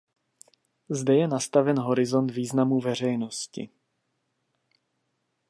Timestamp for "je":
1.15-1.27